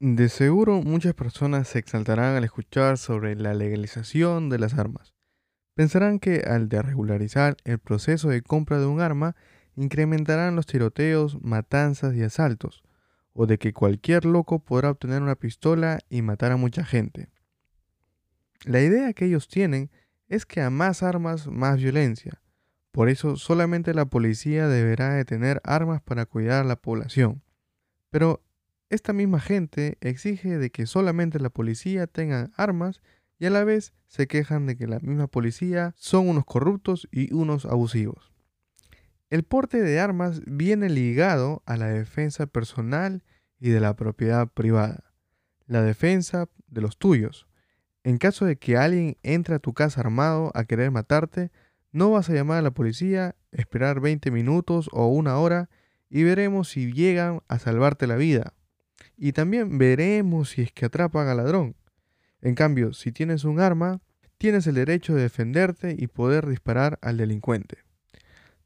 De 0.00 0.28
seguro 0.28 0.82
muchas 0.82 1.14
personas 1.14 1.68
se 1.68 1.78
exaltarán 1.78 2.36
al 2.36 2.44
escuchar 2.44 2.98
sobre 2.98 3.36
la 3.36 3.54
legalización 3.54 4.48
de 4.48 4.58
las 4.58 4.74
armas. 4.74 5.14
Pensarán 5.74 6.18
que 6.18 6.44
al 6.46 6.68
desregularizar 6.68 7.56
el 7.64 7.78
proceso 7.78 8.28
de 8.28 8.42
compra 8.42 8.78
de 8.78 8.86
un 8.86 9.00
arma, 9.00 9.34
incrementarán 9.76 10.56
los 10.56 10.66
tiroteos, 10.66 11.42
matanzas 11.42 12.14
y 12.14 12.22
asaltos, 12.22 12.82
o 13.32 13.46
de 13.46 13.58
que 13.58 13.72
cualquier 13.72 14.24
loco 14.24 14.60
podrá 14.60 14.90
obtener 14.90 15.22
una 15.22 15.34
pistola 15.34 15.98
y 16.08 16.22
matar 16.22 16.52
a 16.52 16.56
mucha 16.56 16.84
gente. 16.84 17.30
La 18.64 18.80
idea 18.80 19.12
que 19.12 19.26
ellos 19.26 19.48
tienen 19.48 19.90
es 20.28 20.46
que 20.46 20.60
a 20.60 20.70
más 20.70 21.02
armas, 21.02 21.48
más 21.48 21.78
violencia. 21.78 22.40
Por 22.92 23.08
eso 23.08 23.36
solamente 23.36 23.92
la 23.94 24.06
policía 24.06 24.68
deberá 24.68 25.14
de 25.14 25.24
tener 25.24 25.60
armas 25.64 26.00
para 26.00 26.26
cuidar 26.26 26.64
a 26.64 26.68
la 26.68 26.76
población. 26.76 27.42
Pero 28.10 28.43
esta 28.94 29.12
misma 29.12 29.40
gente 29.40 29.98
exige 30.00 30.58
de 30.58 30.70
que 30.70 30.86
solamente 30.86 31.38
la 31.38 31.50
policía 31.50 32.06
tenga 32.06 32.50
armas 32.56 33.00
y 33.38 33.46
a 33.46 33.50
la 33.50 33.64
vez 33.64 33.92
se 34.06 34.26
quejan 34.26 34.66
de 34.66 34.76
que 34.76 34.86
la 34.86 35.00
misma 35.00 35.26
policía 35.26 35.92
son 35.96 36.28
unos 36.28 36.44
corruptos 36.44 37.08
y 37.10 37.32
unos 37.34 37.66
abusivos. 37.66 38.32
El 39.30 39.42
porte 39.42 39.82
de 39.82 40.00
armas 40.00 40.42
viene 40.46 40.88
ligado 40.88 41.62
a 41.66 41.76
la 41.76 41.88
defensa 41.88 42.46
personal 42.46 43.24
y 43.58 43.70
de 43.70 43.80
la 43.80 43.96
propiedad 43.96 44.48
privada, 44.48 45.12
la 45.66 45.82
defensa 45.82 46.48
de 46.68 46.80
los 46.80 46.98
tuyos. 46.98 47.46
En 48.04 48.18
caso 48.18 48.44
de 48.44 48.56
que 48.56 48.76
alguien 48.76 49.16
entre 49.22 49.56
a 49.56 49.58
tu 49.58 49.72
casa 49.72 50.00
armado 50.00 50.52
a 50.54 50.64
querer 50.64 50.90
matarte, 50.90 51.50
no 51.90 52.10
vas 52.10 52.28
a 52.28 52.34
llamar 52.34 52.58
a 52.58 52.62
la 52.62 52.72
policía, 52.72 53.34
esperar 53.50 54.00
20 54.00 54.30
minutos 54.30 54.88
o 54.92 55.08
una 55.08 55.38
hora 55.38 55.70
y 56.10 56.22
veremos 56.22 56.68
si 56.68 56.92
llegan 56.92 57.40
a 57.48 57.58
salvarte 57.58 58.06
la 58.06 58.16
vida. 58.16 58.54
Y 59.16 59.32
también 59.32 59.78
veremos 59.78 60.50
si 60.50 60.62
es 60.62 60.72
que 60.72 60.86
atrapan 60.86 61.28
al 61.28 61.38
ladrón. 61.38 61.76
En 62.40 62.54
cambio, 62.54 62.92
si 62.92 63.12
tienes 63.12 63.44
un 63.44 63.60
arma, 63.60 64.00
tienes 64.38 64.66
el 64.66 64.74
derecho 64.74 65.14
de 65.14 65.22
defenderte 65.22 65.96
y 65.98 66.06
poder 66.06 66.46
disparar 66.46 66.98
al 67.02 67.16
delincuente. 67.16 67.78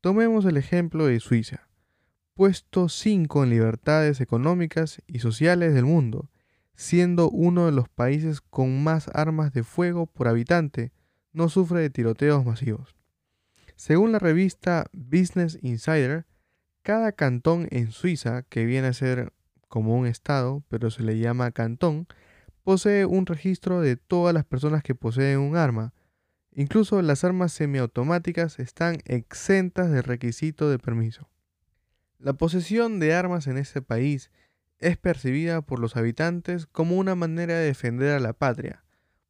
Tomemos 0.00 0.44
el 0.46 0.56
ejemplo 0.56 1.06
de 1.06 1.20
Suiza, 1.20 1.68
puesto 2.34 2.88
5 2.88 3.44
en 3.44 3.50
libertades 3.50 4.20
económicas 4.20 5.02
y 5.06 5.18
sociales 5.18 5.74
del 5.74 5.84
mundo, 5.84 6.30
siendo 6.74 7.28
uno 7.28 7.66
de 7.66 7.72
los 7.72 7.88
países 7.88 8.40
con 8.40 8.82
más 8.82 9.08
armas 9.12 9.52
de 9.52 9.62
fuego 9.62 10.06
por 10.06 10.26
habitante, 10.26 10.92
no 11.32 11.48
sufre 11.48 11.80
de 11.80 11.90
tiroteos 11.90 12.44
masivos. 12.44 12.96
Según 13.76 14.12
la 14.12 14.18
revista 14.18 14.86
Business 14.92 15.58
Insider, 15.62 16.26
cada 16.82 17.12
cantón 17.12 17.68
en 17.70 17.92
Suiza, 17.92 18.42
que 18.44 18.64
viene 18.64 18.88
a 18.88 18.92
ser 18.94 19.32
como 19.70 19.96
un 19.96 20.06
estado, 20.06 20.64
pero 20.68 20.90
se 20.90 21.04
le 21.04 21.16
llama 21.18 21.52
cantón, 21.52 22.08
posee 22.64 23.06
un 23.06 23.24
registro 23.24 23.80
de 23.80 23.96
todas 23.96 24.34
las 24.34 24.44
personas 24.44 24.82
que 24.82 24.96
poseen 24.96 25.38
un 25.38 25.56
arma. 25.56 25.94
Incluso 26.52 27.00
las 27.00 27.22
armas 27.22 27.52
semiautomáticas 27.52 28.58
están 28.58 28.98
exentas 29.04 29.92
del 29.92 30.02
requisito 30.02 30.68
de 30.68 30.80
permiso. 30.80 31.30
La 32.18 32.32
posesión 32.32 32.98
de 32.98 33.14
armas 33.14 33.46
en 33.46 33.56
este 33.56 33.80
país 33.80 34.32
es 34.78 34.96
percibida 34.96 35.62
por 35.62 35.78
los 35.78 35.96
habitantes 35.96 36.66
como 36.66 36.96
una 36.96 37.14
manera 37.14 37.54
de 37.54 37.66
defender 37.66 38.10
a 38.10 38.20
la 38.20 38.32
patria, 38.32 38.84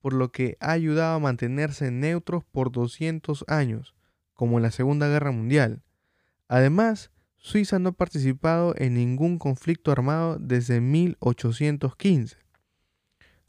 por 0.00 0.14
lo 0.14 0.32
que 0.32 0.56
ha 0.58 0.72
ayudado 0.72 1.14
a 1.14 1.20
mantenerse 1.20 1.92
neutros 1.92 2.42
por 2.44 2.72
200 2.72 3.44
años, 3.46 3.94
como 4.32 4.58
en 4.58 4.64
la 4.64 4.72
Segunda 4.72 5.06
Guerra 5.06 5.30
Mundial. 5.30 5.84
Además, 6.48 7.12
Suiza 7.44 7.78
no 7.78 7.90
ha 7.90 7.92
participado 7.92 8.74
en 8.78 8.94
ningún 8.94 9.38
conflicto 9.38 9.92
armado 9.92 10.38
desde 10.40 10.80
1815. 10.80 12.38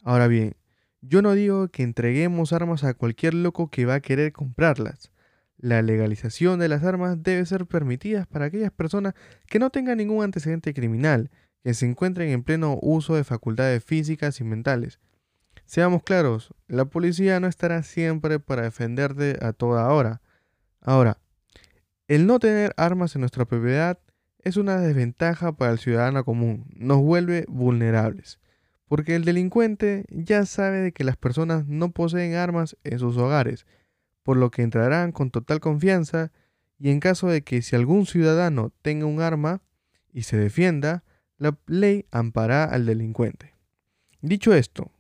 Ahora 0.04 0.28
bien, 0.28 0.58
yo 1.00 1.22
no 1.22 1.32
digo 1.32 1.70
que 1.70 1.84
entreguemos 1.84 2.52
armas 2.52 2.84
a 2.84 2.94
cualquier 2.94 3.34
loco 3.34 3.70
que 3.70 3.86
va 3.86 3.94
a 3.94 4.00
querer 4.02 4.34
comprarlas. 4.34 5.14
La 5.56 5.82
legalización 5.82 6.60
de 6.60 6.68
las 6.68 6.84
armas 6.84 7.24
debe 7.24 7.46
ser 7.46 7.68
permitida 7.68 8.26
para 8.26 8.48
aquellas 8.48 8.74
personas 8.74 9.14
que 9.48 9.60
no 9.60 9.70
tengan 9.70 10.00
ningún 10.00 10.26
antecedente 10.26 10.74
criminal, 10.74 11.32
que 11.64 11.74
se 11.74 11.86
encuentren 11.86 12.32
en 12.32 12.44
pleno 12.44 12.78
uso 12.82 13.16
de 13.16 13.24
facultades 13.24 13.82
físicas 13.82 14.42
y 14.42 14.44
mentales. 14.44 15.00
Seamos 15.66 16.04
claros, 16.04 16.54
la 16.68 16.84
policía 16.84 17.40
no 17.40 17.48
estará 17.48 17.82
siempre 17.82 18.42
para 18.42 18.64
defenderte 18.64 19.38
a 19.42 19.54
toda 19.54 19.88
hora. 19.88 20.22
Ahora, 20.82 21.18
el 22.08 22.28
no 22.28 22.40
tener 22.40 22.74
armas 22.78 23.16
en 23.16 23.22
nuestra 23.22 23.46
propiedad 23.46 24.00
es 24.40 24.58
una 24.58 24.78
desventaja 24.78 25.54
para 25.54 25.72
el 25.72 25.80
ciudadano 25.80 26.24
común, 26.24 26.68
nos 26.76 27.02
vuelve 27.02 27.46
vulnerables, 27.48 28.40
porque 28.88 29.16
el 29.16 29.26
delincuente 29.26 30.06
ya 30.10 30.46
sabe 30.46 30.78
de 30.78 30.92
que 30.92 31.04
las 31.04 31.18
personas 31.18 31.66
no 31.66 31.92
poseen 31.92 32.36
armas 32.36 32.78
en 32.84 33.00
sus 33.00 33.18
hogares, 33.18 33.66
por 34.22 34.38
lo 34.38 34.52
que 34.52 34.62
entrarán 34.62 35.12
con 35.12 35.32
total 35.32 35.60
confianza 35.60 36.32
y 36.78 36.92
en 36.92 37.00
caso 37.00 37.28
de 37.28 37.44
que 37.44 37.62
si 37.62 37.76
algún 37.76 38.06
ciudadano 38.06 38.72
tenga 38.82 39.06
un 39.08 39.22
arma 39.22 39.62
y 40.14 40.24
se 40.24 40.38
defienda, 40.38 41.04
la 41.38 41.58
ley 41.66 42.06
ampará 42.12 42.66
al 42.66 42.86
delincuente. 42.86 43.56
Dicho 44.22 44.54
esto, 44.54 44.92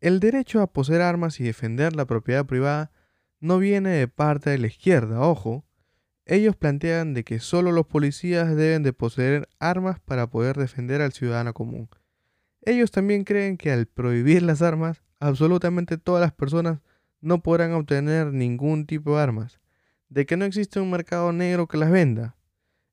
el 0.00 0.20
derecho 0.20 0.60
a 0.60 0.72
poseer 0.72 1.02
armas 1.02 1.40
y 1.40 1.44
defender 1.44 1.96
la 1.96 2.06
propiedad 2.06 2.44
privada 2.46 2.90
no 3.40 3.58
viene 3.58 3.90
de 3.90 4.08
parte 4.08 4.50
de 4.50 4.58
la 4.58 4.66
izquierda, 4.66 5.20
ojo, 5.20 5.64
ellos 6.30 6.54
plantean 6.54 7.12
de 7.12 7.24
que 7.24 7.40
solo 7.40 7.72
los 7.72 7.88
policías 7.88 8.54
deben 8.54 8.84
de 8.84 8.92
poseer 8.92 9.48
armas 9.58 9.98
para 9.98 10.28
poder 10.28 10.56
defender 10.56 11.02
al 11.02 11.12
ciudadano 11.12 11.52
común. 11.54 11.88
Ellos 12.62 12.92
también 12.92 13.24
creen 13.24 13.56
que 13.56 13.72
al 13.72 13.86
prohibir 13.86 14.42
las 14.42 14.62
armas, 14.62 15.02
absolutamente 15.18 15.98
todas 15.98 16.20
las 16.20 16.32
personas 16.32 16.78
no 17.20 17.42
podrán 17.42 17.72
obtener 17.72 18.32
ningún 18.32 18.86
tipo 18.86 19.16
de 19.16 19.22
armas, 19.22 19.58
de 20.08 20.24
que 20.24 20.36
no 20.36 20.44
existe 20.44 20.78
un 20.78 20.92
mercado 20.92 21.32
negro 21.32 21.66
que 21.66 21.78
las 21.78 21.90
venda. 21.90 22.36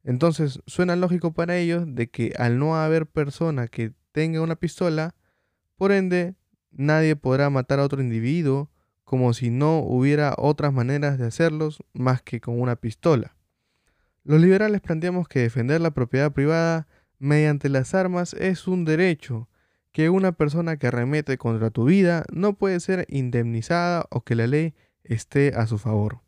Entonces 0.04 0.59
suena 0.66 0.96
lógico 0.96 1.31
para 1.31 1.58
ellos 1.58 1.84
de 1.86 2.09
que 2.09 2.34
al 2.40 2.58
no 2.58 2.75
haber 2.75 3.06
persona 3.06 3.68
que 3.68 3.94
tenga 4.14 4.42
una 4.42 4.56
pistola, 4.56 5.14
por 5.75 5.92
ende 5.92 6.34
nadie 6.72 7.16
podrá 7.16 7.52
matar 7.52 7.80
a 7.80 7.84
otro 7.84 8.02
individuo 8.02 8.72
como 9.07 9.31
si 9.31 9.51
no 9.51 9.79
hubiera 9.79 10.35
otras 10.38 10.73
maneras 10.73 11.18
de 11.18 11.28
hacerlos 11.28 11.81
más 11.94 12.22
que 12.22 12.41
con 12.41 12.59
una 12.59 12.75
pistola. 12.75 13.38
Los 14.25 14.41
liberales 14.41 14.81
planteamos 14.81 15.29
que 15.29 15.40
defender 15.40 15.79
la 15.79 15.91
propiedad 15.91 16.34
privada 16.34 16.90
mediante 17.18 17.69
las 17.69 17.95
armas 17.95 18.34
es 18.34 18.68
un 18.68 18.84
derecho, 18.84 19.47
que 19.94 20.09
una 20.09 20.34
persona 20.34 20.75
que 20.75 20.88
arremete 20.88 21.38
contra 21.38 21.69
tu 21.69 21.85
vida 21.85 22.25
no 22.34 22.57
puede 22.57 22.81
ser 22.81 23.06
indemnizada 23.07 24.06
o 24.09 24.25
que 24.25 24.35
la 24.35 24.45
ley 24.45 24.75
esté 25.06 25.53
a 25.56 25.68
su 25.68 25.78
favor. 25.78 26.19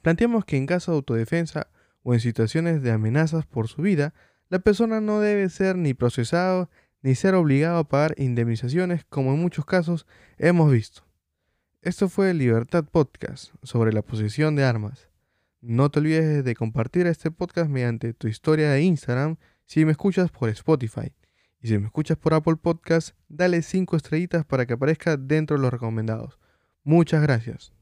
Planteamos 0.00 0.44
que 0.44 0.56
en 0.56 0.66
caso 0.66 0.92
de 0.92 0.98
autodefensa 0.98 1.66
o 2.04 2.14
en 2.14 2.20
situaciones 2.20 2.82
de 2.82 2.92
amenazas 2.92 3.46
por 3.46 3.66
su 3.66 3.82
vida, 3.82 4.14
la 4.48 4.60
persona 4.60 5.00
no 5.00 5.18
debe 5.18 5.48
ser 5.48 5.74
ni 5.74 5.92
procesado 5.92 6.70
ni 7.02 7.16
ser 7.16 7.34
obligado 7.34 7.78
a 7.78 7.88
pagar 7.88 8.14
indemnizaciones 8.16 9.04
como 9.08 9.32
en 9.32 9.40
muchos 9.40 9.64
casos 9.64 10.06
hemos 10.38 10.70
visto. 10.70 11.02
Esto 11.82 12.08
fue 12.08 12.32
Libertad 12.32 12.84
Podcast 12.84 13.52
sobre 13.64 13.92
la 13.92 14.02
posesión 14.02 14.54
de 14.54 14.62
armas. 14.62 15.08
No 15.60 15.90
te 15.90 15.98
olvides 15.98 16.44
de 16.44 16.54
compartir 16.54 17.08
este 17.08 17.32
podcast 17.32 17.68
mediante 17.68 18.14
tu 18.14 18.28
historia 18.28 18.70
de 18.70 18.82
Instagram 18.82 19.34
si 19.66 19.84
me 19.84 19.90
escuchas 19.90 20.30
por 20.30 20.48
Spotify. 20.50 21.12
Y 21.60 21.66
si 21.66 21.78
me 21.78 21.86
escuchas 21.86 22.16
por 22.16 22.34
Apple 22.34 22.54
Podcast, 22.54 23.16
dale 23.28 23.62
5 23.62 23.96
estrellitas 23.96 24.44
para 24.44 24.64
que 24.64 24.74
aparezca 24.74 25.16
dentro 25.16 25.56
de 25.56 25.62
los 25.62 25.72
recomendados. 25.72 26.38
Muchas 26.84 27.20
gracias. 27.20 27.72